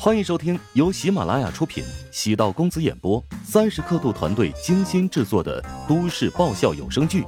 [0.00, 7.22] 欢迎收听由喜马拉雅出品、喜道公子演播、三十刻度团队精心制作的都市爆笑有声剧《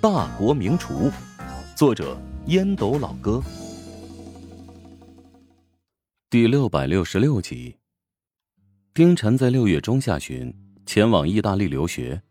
[0.00, 1.10] 大国名厨》，
[1.76, 2.16] 作者
[2.46, 3.42] 烟斗老哥，
[6.30, 7.76] 第六百六十六集。
[8.94, 10.54] 丁晨在六月中下旬
[10.86, 12.22] 前往意大利留学，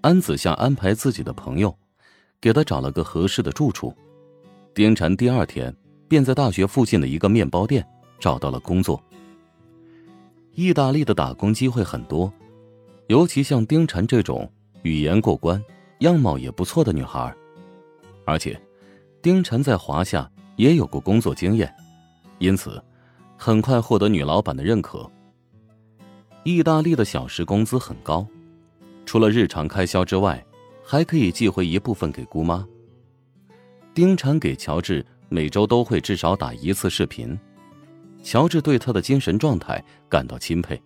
[0.00, 1.76] 安子夏安排自己的朋友
[2.40, 3.92] 给他找了个合适的住处。
[4.72, 5.74] 丁晨第二天
[6.08, 7.84] 便在大学附近的一个面包店
[8.18, 9.02] 找到了工作。
[10.54, 12.32] 意大利的打工机会很多，
[13.06, 14.50] 尤其像丁婵这种
[14.82, 15.62] 语言过关、
[16.00, 17.32] 样貌也不错的女孩，
[18.24, 18.60] 而且
[19.22, 21.72] 丁婵在华夏也有过工作经验，
[22.38, 22.82] 因此
[23.36, 25.08] 很快获得女老板的认可。
[26.44, 28.26] 意大利的小时工资很高，
[29.06, 30.44] 除了日常开销之外，
[30.82, 32.66] 还可以寄回一部分给姑妈。
[33.94, 37.38] 丁婵给乔治每周都会至少打一次视频。
[38.28, 40.78] 乔治对她的精神状态感到钦佩，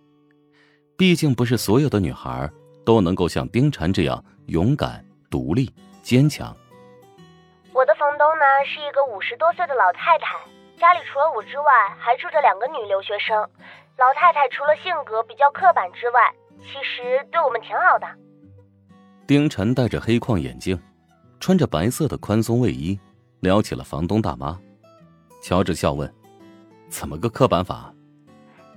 [0.95, 2.49] 毕竟不是所有的女孩
[2.85, 5.69] 都能够像丁婵这样勇敢、独立、
[6.01, 6.55] 坚强。
[7.73, 10.39] 我的房东呢是一个五十多岁的老太太，
[10.79, 11.65] 家里除了我之外
[11.99, 13.35] 还住着两个女留学生。
[13.97, 18.07] 老太太除了性格比较刻板之外，其实对我们挺好的。
[19.27, 20.81] 丁婵戴着黑框眼镜，
[21.41, 22.97] 穿着白色的宽松卫衣，
[23.41, 24.57] 聊起了房东大妈。
[25.41, 26.09] 乔治笑问。
[26.93, 27.91] 怎么个刻板法？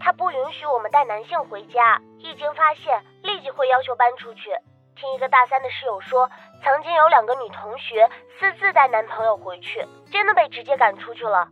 [0.01, 4.49] 他不允许我们带男性回家，一经发现立即会要求搬出去。
[4.97, 6.31] 听一个大三的室友说，
[6.65, 8.09] 曾经有两个女同学
[8.41, 11.47] 私自带男朋友回去，真的被直接赶出去了。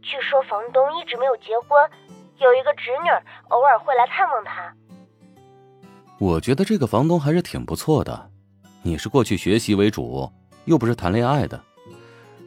[0.00, 1.90] 据说房东一直没有结婚，
[2.38, 3.10] 有一个侄女
[3.48, 4.72] 偶尔会来探望他。
[6.20, 8.30] 我觉得这个房东还是挺不错的。
[8.82, 10.30] 你是过去学习为主，
[10.66, 11.60] 又不是谈恋爱的。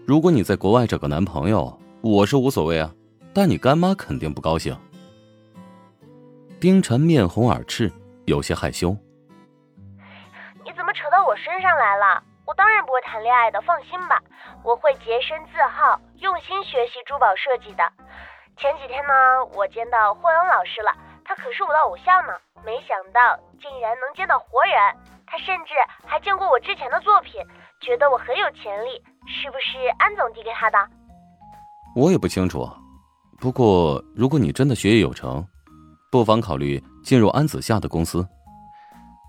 [0.05, 2.89] 如果你在国外找个男朋友，我是无所谓啊。
[3.37, 4.75] 但你干妈肯定不高兴。
[6.59, 7.93] 丁晨面红耳赤，
[8.25, 8.97] 有些害羞。
[10.65, 12.23] 你怎么扯到我身上来了？
[12.47, 14.19] 我当然不会谈恋爱的，放心吧，
[14.63, 17.83] 我会洁身自好，用心学习珠宝设计的。
[18.57, 20.89] 前几天呢，我见到霍阳老师了，
[21.23, 22.33] 他可是我的偶像呢。
[22.65, 24.73] 没想到竟然能见到活人，
[25.27, 25.75] 他甚至
[26.07, 27.39] 还见过我之前的作品，
[27.81, 28.97] 觉得我很有潜力，
[29.27, 30.89] 是不是安总递给他的？
[31.95, 32.67] 我也不清楚。
[33.39, 35.45] 不过，如果你真的学业有成，
[36.11, 38.27] 不妨考虑进入安子夏的公司。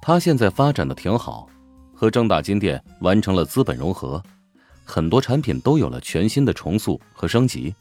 [0.01, 1.47] 他现在发展的挺好，
[1.95, 4.23] 和正大金店完成了资本融合，
[4.83, 7.75] 很多产品都有了全新的重塑和升级。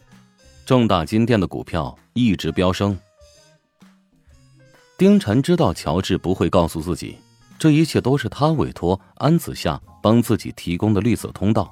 [0.66, 3.00] 正大金店的股票一直飙升。
[4.98, 7.18] 丁晨知道乔治不会告诉自己，
[7.58, 11.64] 这一切都是他委托安子夏帮自己提供的绿色通道。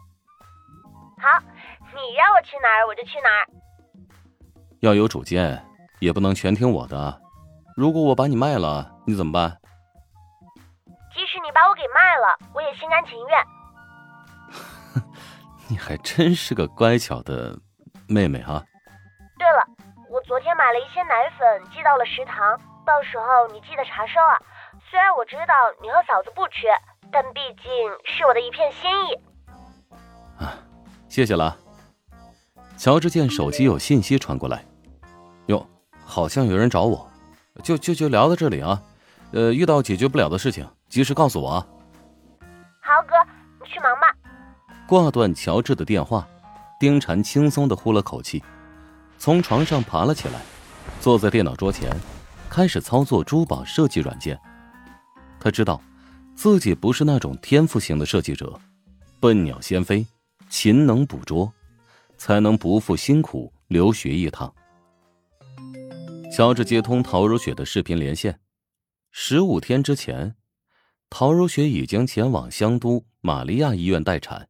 [1.18, 1.44] 好，
[1.92, 3.65] 你让我去哪儿，我就去哪儿。
[4.86, 5.66] 要有主见，
[6.00, 7.22] 也不能全听我的。
[7.76, 9.58] 如果我把你卖了，你怎么办？
[11.12, 15.04] 即使你把我给卖了，我也心甘情愿。
[15.68, 17.58] 你还真是个乖巧的
[18.08, 18.64] 妹妹啊。
[19.40, 19.66] 对了，
[20.12, 24.38] 我昨天买了一些奶粉寄到了食堂，到时候你记得查收啊。
[24.92, 26.68] 虽然我知道你和嫂子不缺，
[27.12, 27.66] 但毕竟
[28.06, 29.16] 是我的一片心意。
[30.38, 30.54] 啊，
[31.10, 31.58] 谢谢了。
[32.78, 34.64] 乔治见手机有信息传过来。
[36.06, 37.10] 哟，好像有人找我，
[37.64, 38.82] 就就就聊到这里啊。
[39.32, 41.68] 呃，遇到解决不了的事情，及时告诉我啊。
[42.80, 43.16] 豪，哥，
[43.62, 44.16] 你去忙吧。
[44.88, 46.28] 挂断乔治的电话，
[46.80, 48.42] 丁婵轻松的呼了口气，
[49.18, 50.40] 从床上爬了起来，
[51.02, 51.90] 坐在电脑桌前，
[52.50, 54.40] 开始操作珠宝设计软件。
[55.40, 55.82] 他知道，
[56.36, 58.54] 自己不是那种天赋型的设计者，
[59.20, 60.06] 笨鸟先飞，
[60.50, 61.52] 勤能捕捉，
[62.18, 64.54] 才能不负辛苦留学一趟。
[66.36, 68.42] 乔治接通陶如雪的视频连线。
[69.10, 70.36] 十五天之前，
[71.10, 74.50] 陶如雪已经前往香都玛利亚医院待产。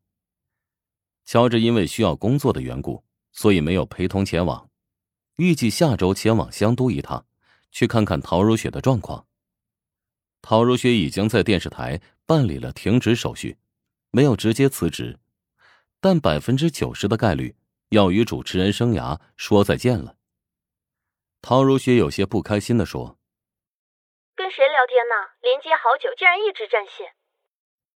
[1.26, 4.68] 乔治因为需要工作的缘故，所以没有陪同前往，
[5.36, 7.24] 预计下周前往香都一趟，
[7.72, 9.28] 去看看陶如雪的状况。
[10.42, 13.60] 陶如雪已经在电视台办理了停职手续，
[14.10, 15.20] 没有直接辞职，
[16.02, 17.56] 但百分之九十的概率
[17.90, 20.15] 要与主持人生涯说再见了。
[21.48, 23.20] 陶如雪有些不开心的说
[24.36, 25.14] ：“跟谁聊天呢？
[25.44, 27.14] 连接好久，竟然一直占线。”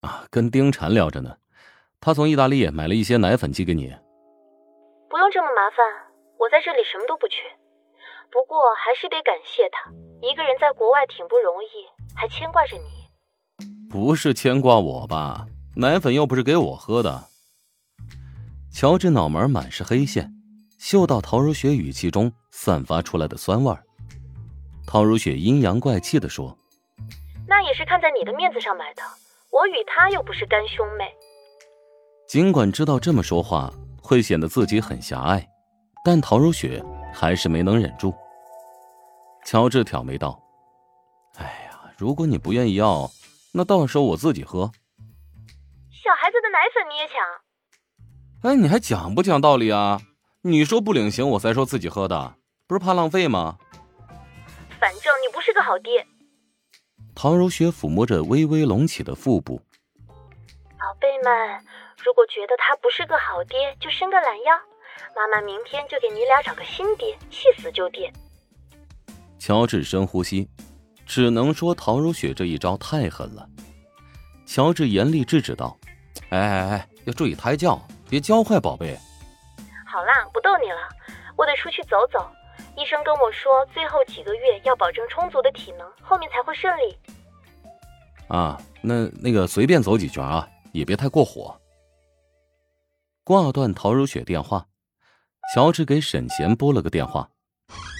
[0.07, 1.37] 啊，跟丁婵聊着呢。
[1.99, 3.91] 他从意大利买了一些奶粉寄给你。
[5.09, 5.83] 不用这么麻烦，
[6.37, 7.41] 我在这里什么都不缺。
[8.29, 9.89] 不过还是得感谢他，
[10.21, 13.89] 一个人在国外挺不容易，还牵挂着你。
[13.89, 15.47] 不是牵挂我吧？
[15.75, 17.23] 奶粉又不是给我喝的。
[18.71, 20.31] 乔治脑门满是黑线，
[20.79, 23.83] 嗅到陶如雪语气中散发出来的酸味儿。
[24.87, 26.57] 陶如雪阴阳怪气的说
[27.45, 29.03] ：“那也是看在你的面子上买的，
[29.51, 31.05] 我与他又不是干兄妹。”
[32.27, 33.71] 尽管知道这么说话
[34.01, 35.45] 会显得自己很狭隘，
[36.03, 36.81] 但陶如雪
[37.13, 38.15] 还是没能忍住。
[39.45, 40.41] 乔治挑眉道
[41.37, 43.11] ：“哎呀，如果你不愿意要，
[43.51, 44.71] 那到时候我自己喝。
[45.91, 48.53] 小孩子的奶粉你也抢？
[48.53, 49.99] 哎，你还讲不讲道理啊？
[50.41, 53.57] 你说不领情，我才说自己喝的，不是怕浪费吗？
[54.79, 56.07] 反正你不是个好爹。”
[57.13, 59.61] 唐如雪抚摸着微微隆起的腹部，
[60.07, 61.59] 宝贝们，
[62.01, 64.55] 如果觉得他不是个好爹，就伸个懒腰，
[65.13, 68.09] 妈妈明天就给你俩找个新爹，气死就爹。
[69.37, 70.47] 乔治深呼吸，
[71.05, 73.45] 只能说唐如雪这一招太狠了。
[74.45, 75.77] 乔治严厉制止道
[76.31, 78.97] ：“哎哎哎，要注意胎教，别教坏宝贝。”
[80.39, 80.77] 不逗你了，
[81.35, 82.25] 我得出去走走。
[82.77, 86.97] 医生跟我说，最后几个月要保证充足的体能，后面才会顺利。
[88.29, 91.59] 啊，那那个随便走几圈啊，也别太过火。
[93.25, 94.65] 挂断陶如雪电话，
[95.53, 97.29] 乔治给沈贤拨了个电话。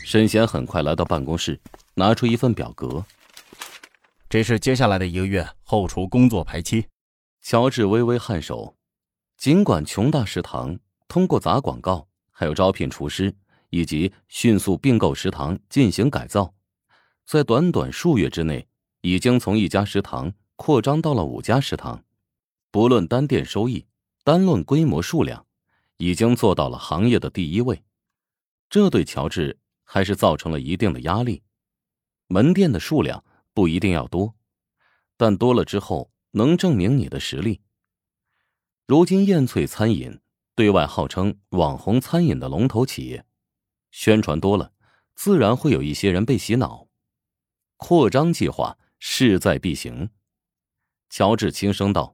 [0.05, 1.59] 沈贤很快来到办公室，
[1.95, 3.03] 拿出一份表格。
[4.29, 6.87] 这是接下来的一个月后厨工作排期。
[7.41, 8.77] 乔治微微颔首。
[9.35, 12.08] 尽管穷大食堂通过砸广告，
[12.39, 13.35] 还有招聘厨师，
[13.69, 16.53] 以及迅速并购食堂进行改造，
[17.25, 18.65] 在短短数月之内，
[19.01, 22.01] 已经从一家食堂扩张到了五家食堂。
[22.71, 23.85] 不论单店收益，
[24.23, 25.45] 单论规模数量，
[25.97, 27.83] 已经做到了行业的第一位。
[28.69, 29.59] 这对乔治。
[29.91, 31.41] 还是造成了一定的压力。
[32.27, 33.25] 门店的数量
[33.55, 34.35] 不一定要多，
[35.17, 37.59] 但多了之后能证明你的实力。
[38.85, 40.19] 如今燕翠餐饮
[40.59, 43.23] 对外号称网红餐饮的龙头企业，
[43.91, 44.73] 宣传多了，
[45.15, 46.85] 自然会有一些人被洗脑。
[47.77, 50.09] 扩张计划势在必行。
[51.09, 52.13] 乔治轻声道：“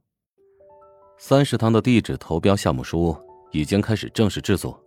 [1.18, 3.18] 三食堂的地址投标项目书
[3.52, 4.80] 已经开始正式制作，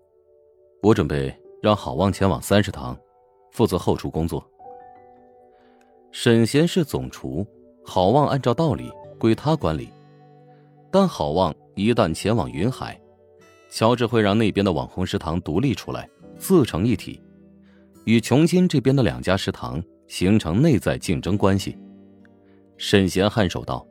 [0.81, 2.97] 我准备。”让郝旺前往三食堂，
[3.51, 4.49] 负责后厨工作。
[6.13, 7.45] 沈贤是总厨，
[7.85, 8.89] 郝旺按照道理
[9.19, 9.93] 归他管理。
[10.93, 12.97] 但郝旺一旦前往云海，
[13.71, 17.23] 乔治会让那边的网红食堂独立出来，自成一体，
[18.05, 21.77] 与琼金这边的两家食堂形成内在竞争关系。
[22.77, 23.87] 沈贤颔首道：“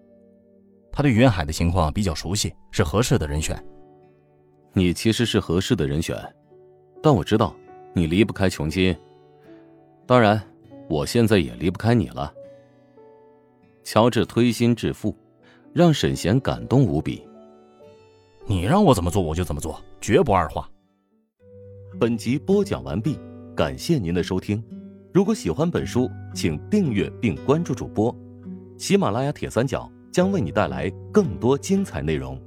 [0.92, 3.62] 他对云海的情况比较熟悉，是合适的人选。
[4.74, 6.18] 你其实是合适的人选。”
[7.04, 7.56] 但我知道，
[7.94, 8.96] 你离不开琼金。
[10.08, 10.42] 当然，
[10.90, 12.34] 我现在也离不开你了。
[13.84, 15.16] 乔治推心置腹，
[15.74, 17.27] 让沈贤感动无比。
[18.50, 20.70] 你让我怎么做，我就怎么做，绝不二话。
[22.00, 23.20] 本集播讲完毕，
[23.54, 24.64] 感谢您的收听。
[25.14, 28.16] 如果喜欢本书，请订阅并关注主播。
[28.78, 32.42] 喜马拉雅铁三角将为你带来更多精彩内容。